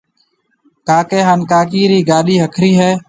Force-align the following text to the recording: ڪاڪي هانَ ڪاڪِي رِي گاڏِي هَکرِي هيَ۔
ڪاڪي 0.87 1.19
هانَ 1.27 1.39
ڪاڪِي 1.51 1.81
رِي 1.91 1.99
گاڏِي 2.09 2.35
هَکرِي 2.43 2.71
هيَ۔ 2.79 2.91